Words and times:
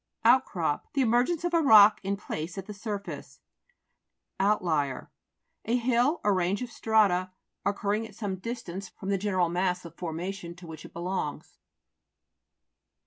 OUTCROP 0.25 0.93
The 0.93 1.01
emergence 1.01 1.43
of 1.43 1.53
a 1.53 1.61
rock, 1.61 1.99
in 2.03 2.17
place, 2.17 2.57
at 2.57 2.65
the 2.65 2.73
surface. 2.73 3.39
OUTLIER 4.39 5.11
A 5.65 5.77
hill 5.77 6.19
or 6.23 6.33
range 6.33 6.63
of 6.63 6.71
strata 6.71 7.29
occurring 7.67 8.07
at 8.07 8.15
some 8.15 8.37
distance 8.37 8.89
from 8.89 9.09
the 9.09 9.19
general 9.19 9.47
mass 9.49 9.85
01 9.85 9.93
formation 9.97 10.55
to 10.55 10.65
which 10.65 10.85
it 10.85 10.93
belongs. 10.93 11.59